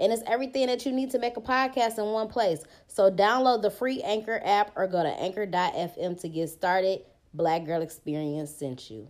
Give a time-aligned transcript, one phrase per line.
[0.00, 2.64] And it's everything that you need to make a podcast in one place.
[2.86, 7.02] So download the free Anchor app or go to anchor.fm to get started.
[7.34, 9.08] Black Girl Experience sent you.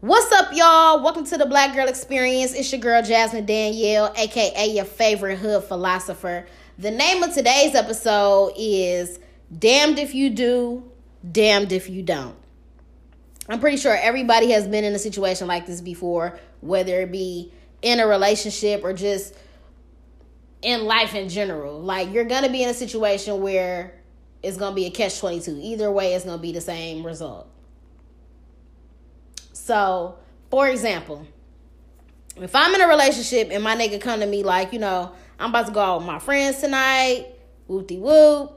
[0.00, 1.02] What's up, y'all?
[1.04, 2.52] Welcome to the Black Girl Experience.
[2.52, 6.46] It's your girl, Jasmine Danielle, aka your favorite hood philosopher.
[6.78, 9.20] The name of today's episode is
[9.56, 10.90] Damned If You Do,
[11.30, 12.36] Damned If You Don't.
[13.48, 17.52] I'm pretty sure everybody has been in a situation like this before, whether it be
[17.82, 19.32] in a relationship or just
[20.66, 21.80] in life in general.
[21.80, 23.94] Like you're gonna be in a situation where
[24.42, 25.56] it's gonna be a catch twenty two.
[25.62, 27.48] Either way, it's gonna be the same result.
[29.52, 30.16] So,
[30.50, 31.24] for example,
[32.36, 35.50] if I'm in a relationship and my nigga come to me like, you know, I'm
[35.50, 37.28] about to go out with my friends tonight,
[37.68, 38.55] whoop de whoop.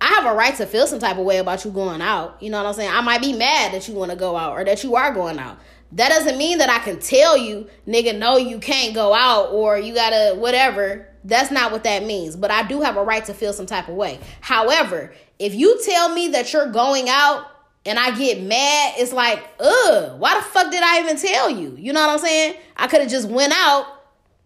[0.00, 2.40] I have a right to feel some type of way about you going out.
[2.40, 2.90] You know what I'm saying?
[2.90, 5.38] I might be mad that you want to go out or that you are going
[5.38, 5.58] out.
[5.92, 9.78] That doesn't mean that I can tell you, nigga, no, you can't go out or
[9.78, 11.08] you gotta whatever.
[11.24, 12.36] That's not what that means.
[12.36, 14.20] But I do have a right to feel some type of way.
[14.40, 17.46] However, if you tell me that you're going out
[17.86, 21.74] and I get mad, it's like, ugh, why the fuck did I even tell you?
[21.78, 22.56] You know what I'm saying?
[22.76, 23.86] I could have just went out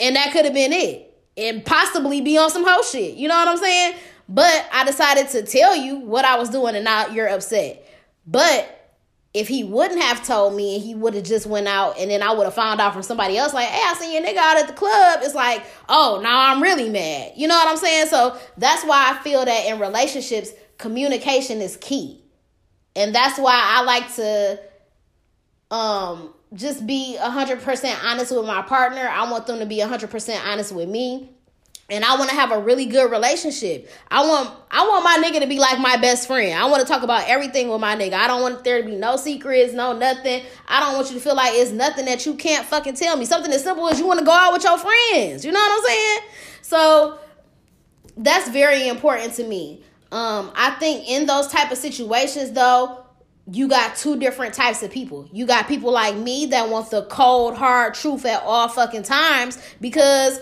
[0.00, 1.04] and that could have been it.
[1.36, 3.14] And possibly be on some whole shit.
[3.14, 3.94] You know what I'm saying?
[4.28, 7.84] But I decided to tell you what I was doing and now you're upset.
[8.26, 8.74] But
[9.32, 12.22] if he wouldn't have told me and he would have just went out and then
[12.22, 14.58] I would have found out from somebody else like, hey, I seen your nigga out
[14.58, 15.20] at the club.
[15.22, 17.32] It's like, oh, now I'm really mad.
[17.36, 18.08] You know what I'm saying?
[18.08, 22.22] So that's why I feel that in relationships, communication is key.
[22.96, 24.60] And that's why I like to
[25.70, 29.06] um just be 100% honest with my partner.
[29.06, 31.30] I want them to be 100% honest with me
[31.90, 33.90] and I want to have a really good relationship.
[34.10, 36.58] I want I want my nigga to be like my best friend.
[36.58, 38.12] I want to talk about everything with my nigga.
[38.12, 40.42] I don't want there to be no secrets, no nothing.
[40.68, 43.24] I don't want you to feel like it's nothing that you can't fucking tell me.
[43.24, 45.44] Something as simple as you want to go out with your friends.
[45.44, 46.20] You know what I'm saying?
[46.60, 47.18] So
[48.18, 49.82] that's very important to me.
[50.12, 53.04] Um, I think in those type of situations though,
[53.50, 55.26] you got two different types of people.
[55.32, 59.58] You got people like me that want the cold, hard truth at all fucking times
[59.80, 60.38] because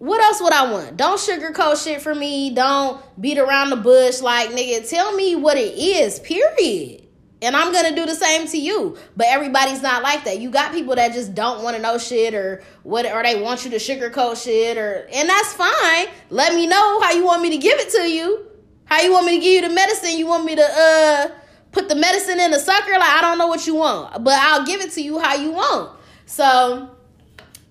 [0.00, 0.96] what else would I want?
[0.96, 2.54] Don't sugarcoat shit for me.
[2.54, 4.22] Don't beat around the bush.
[4.22, 7.06] Like, nigga, tell me what it is, period.
[7.42, 8.96] And I'm gonna do the same to you.
[9.14, 10.40] But everybody's not like that.
[10.40, 13.66] You got people that just don't want to know shit or what or they want
[13.66, 16.06] you to sugarcoat shit or and that's fine.
[16.30, 18.46] Let me know how you want me to give it to you.
[18.86, 20.16] How you want me to give you the medicine?
[20.16, 21.28] You want me to uh
[21.72, 22.92] put the medicine in the sucker?
[22.92, 25.52] Like I don't know what you want, but I'll give it to you how you
[25.52, 25.92] want.
[26.24, 26.90] So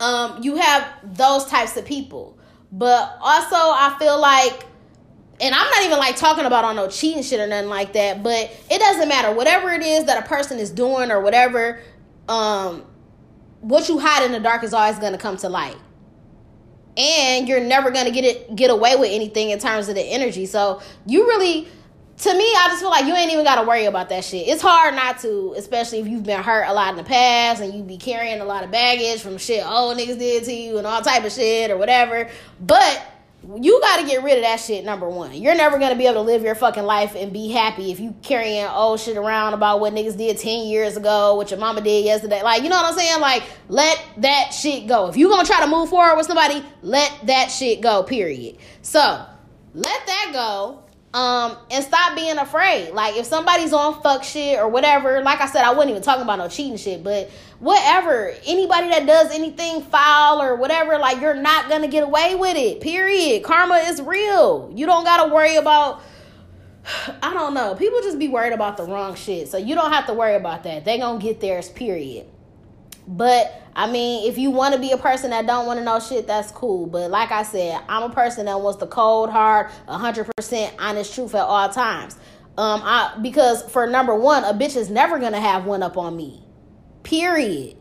[0.00, 2.38] um, you have those types of people.
[2.72, 4.66] But also, I feel like,
[5.40, 8.22] and I'm not even like talking about on no cheating shit or nothing like that,
[8.22, 9.32] but it doesn't matter.
[9.32, 11.80] Whatever it is that a person is doing or whatever,
[12.28, 12.84] um,
[13.60, 15.76] what you hide in the dark is always going to come to light.
[16.96, 20.02] And you're never going to get it get away with anything in terms of the
[20.02, 20.46] energy.
[20.46, 21.68] So you really
[22.18, 24.48] to me, I just feel like you ain't even got to worry about that shit.
[24.48, 27.74] It's hard not to, especially if you've been hurt a lot in the past and
[27.74, 30.86] you be carrying a lot of baggage from shit old niggas did to you and
[30.86, 32.30] all type of shit or whatever.
[32.58, 33.06] But
[33.54, 34.84] you got to get rid of that shit.
[34.84, 37.92] Number one, you're never gonna be able to live your fucking life and be happy
[37.92, 41.60] if you carrying old shit around about what niggas did ten years ago, what your
[41.60, 42.42] mama did yesterday.
[42.42, 43.20] Like, you know what I'm saying?
[43.20, 45.08] Like, let that shit go.
[45.08, 48.02] If you gonna try to move forward with somebody, let that shit go.
[48.02, 48.56] Period.
[48.82, 49.24] So
[49.74, 50.82] let that go
[51.16, 52.92] um, and stop being afraid.
[52.92, 56.22] Like if somebody's on fuck shit or whatever, like I said, I wasn't even talking
[56.22, 61.32] about no cheating shit, but whatever, anybody that does anything foul or whatever, like you're
[61.32, 62.82] not gonna get away with it.
[62.82, 63.42] Period.
[63.42, 64.70] Karma is real.
[64.74, 66.02] You don't gotta worry about
[67.22, 67.74] I don't know.
[67.76, 69.48] People just be worried about the wrong shit.
[69.48, 70.84] So you don't have to worry about that.
[70.84, 72.26] They gonna get theirs, period.
[73.08, 76.00] But I mean, if you want to be a person that don't want to know
[76.00, 76.86] shit, that's cool.
[76.86, 81.34] But like I said, I'm a person that wants the cold, hard, 100% honest truth
[81.34, 82.16] at all times.
[82.58, 86.16] Um, I because for number one, a bitch is never gonna have one up on
[86.16, 86.42] me.
[87.02, 87.76] Period.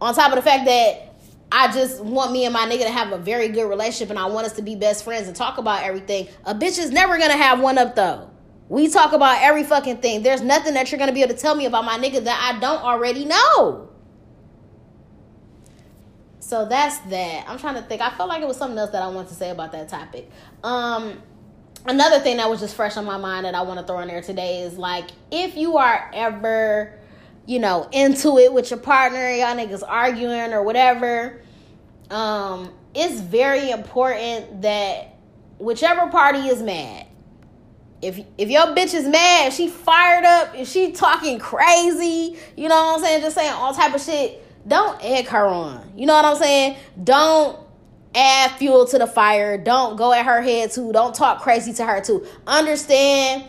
[0.00, 1.14] On top of the fact that
[1.52, 4.24] I just want me and my nigga to have a very good relationship and I
[4.26, 6.28] want us to be best friends and talk about everything.
[6.46, 8.30] A bitch is never gonna have one up though.
[8.70, 10.22] We talk about every fucking thing.
[10.22, 12.58] There's nothing that you're gonna be able to tell me about my nigga that I
[12.58, 13.91] don't already know.
[16.52, 17.46] So that's that.
[17.48, 18.02] I'm trying to think.
[18.02, 20.30] I felt like it was something else that I wanted to say about that topic.
[20.62, 21.22] Um,
[21.86, 24.08] another thing that was just fresh on my mind that I want to throw in
[24.08, 26.92] there today is like if you are ever,
[27.46, 31.40] you know, into it with your partner, y'all niggas arguing or whatever,
[32.10, 35.16] um, it's very important that
[35.56, 37.06] whichever party is mad,
[38.02, 42.74] if if your bitch is mad, she fired up, if she talking crazy, you know
[42.74, 45.92] what I'm saying, just saying all type of shit, don't egg her on.
[45.96, 46.76] You know what I'm saying?
[47.02, 47.58] Don't
[48.14, 49.58] add fuel to the fire.
[49.58, 50.92] Don't go at her head too.
[50.92, 52.26] Don't talk crazy to her too.
[52.46, 53.44] Understand,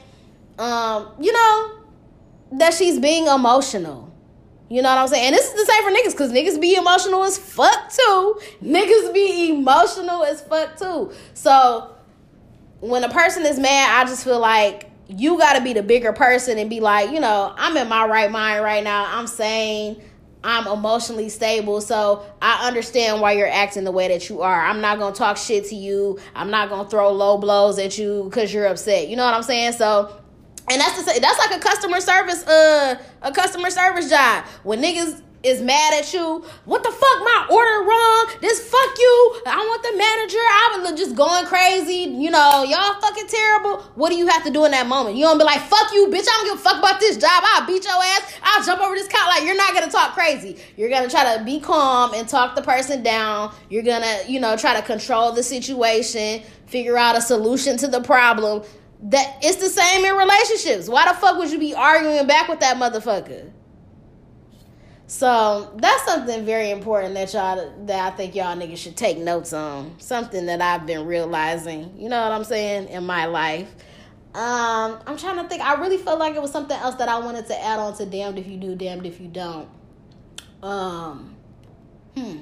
[0.58, 1.72] um, you know,
[2.54, 4.12] that she's being emotional.
[4.70, 5.28] You know what I'm saying?
[5.28, 8.40] And this is the same for niggas, cause niggas be emotional as fuck too.
[8.64, 11.12] Niggas be emotional as fuck too.
[11.34, 11.96] So
[12.80, 16.58] when a person is mad, I just feel like you gotta be the bigger person
[16.58, 19.06] and be like, you know, I'm in my right mind right now.
[19.16, 20.02] I'm saying
[20.44, 21.80] I'm emotionally stable.
[21.82, 24.66] So I understand why you're acting the way that you are.
[24.66, 26.20] I'm not to talk shit to you.
[26.36, 29.08] I'm not to throw low blows at you because you're upset.
[29.08, 29.74] You know what I'm saying?
[29.74, 30.20] So,
[30.70, 34.46] and that's say, that's like a customer service, uh, a customer service job.
[34.64, 36.44] When niggas is mad at you.
[36.66, 38.30] What the fuck, my order wrong?
[38.42, 39.42] This fuck you.
[39.46, 40.38] I want the manager.
[40.40, 42.10] I was just going crazy.
[42.10, 43.82] You know, y'all fucking terrible.
[43.96, 45.18] What do you have to do in that moment?
[45.18, 46.28] You don't be like, fuck you, bitch.
[46.28, 47.44] I don't give a fuck about this job.
[47.46, 48.34] I'll beat your ass.
[48.42, 49.28] I'll jump over this couch.
[49.28, 50.58] Like, you're not gonna talk crazy.
[50.78, 53.54] You're gonna try to be calm and talk the person down.
[53.70, 58.02] You're gonna, you know, try to control the situation, figure out a solution to the
[58.02, 58.64] problem.
[59.08, 60.88] That it's the same in relationships.
[60.88, 63.52] Why the fuck would you be arguing back with that motherfucker?
[65.08, 69.54] So that's something very important that y'all that I think y'all niggas should take notes
[69.54, 70.00] on.
[70.00, 73.70] Something that I've been realizing, you know what I'm saying, in my life.
[74.34, 75.62] Um, I'm trying to think.
[75.62, 78.06] I really felt like it was something else that I wanted to add on to
[78.06, 79.70] damned if you do, damned if you don't.
[80.64, 81.36] Um,
[82.16, 82.38] hmm.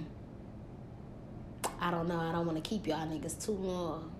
[1.79, 2.19] I don't know.
[2.19, 4.11] I don't want to keep y'all niggas too long.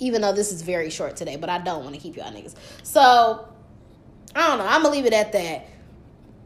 [0.00, 2.56] Even though this is very short today, but I don't want to keep y'all niggas.
[2.82, 3.48] So
[4.34, 4.66] I don't know.
[4.66, 5.66] I'm gonna leave it at that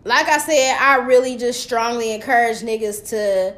[0.06, 3.56] like I said, I really just strongly encourage niggas to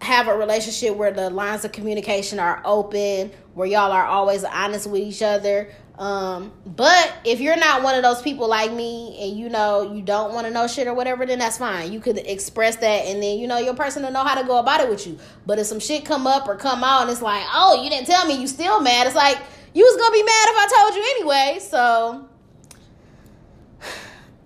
[0.00, 4.88] have a relationship where the lines of communication are open, where y'all are always honest
[4.88, 5.70] with each other.
[5.96, 10.02] Um, but if you're not one of those people like me and you know you
[10.02, 11.92] don't want to know shit or whatever, then that's fine.
[11.92, 14.58] You could express that and then you know your person will know how to go
[14.58, 15.16] about it with you.
[15.46, 18.08] But if some shit come up or come out and it's like, oh, you didn't
[18.08, 19.06] tell me, you still mad.
[19.06, 19.38] It's like
[19.72, 21.58] you was gonna be mad if I told you anyway.
[21.60, 22.28] So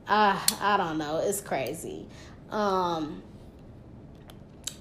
[0.09, 1.19] uh, I don't know.
[1.19, 2.07] It's crazy.
[2.51, 3.23] Um,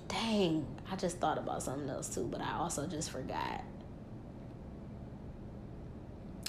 [0.07, 3.63] dang, I just thought about something else too, but I also just forgot.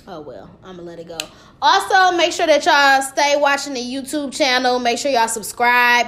[0.07, 1.19] Oh well, I'm gonna let it go.
[1.61, 4.79] Also, make sure that y'all stay watching the YouTube channel.
[4.79, 6.07] Make sure y'all subscribe.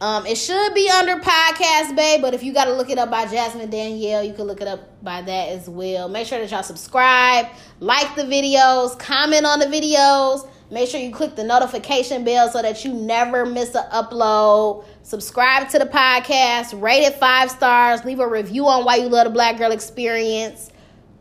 [0.00, 3.10] Um, it should be under Podcast Bay, but if you got to look it up
[3.10, 6.08] by Jasmine Danielle, you can look it up by that as well.
[6.08, 7.48] Make sure that y'all subscribe,
[7.80, 10.48] like the videos, comment on the videos.
[10.70, 14.84] Make sure you click the notification bell so that you never miss an upload.
[15.02, 19.24] Subscribe to the podcast, rate it five stars, leave a review on why you love
[19.24, 20.70] the Black Girl Experience.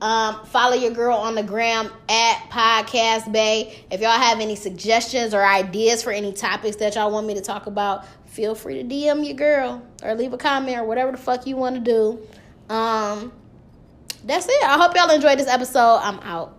[0.02, 3.84] Um, follow your girl on the gram at Podcast Bay.
[3.92, 7.42] If y'all have any suggestions or ideas for any topics that y'all want me to
[7.42, 11.18] talk about, feel free to DM your girl or leave a comment or whatever the
[11.18, 12.74] fuck you want to do.
[12.74, 13.34] Um,
[14.24, 14.64] that's it.
[14.64, 15.98] I hope y'all enjoyed this episode.
[15.98, 16.59] I'm out.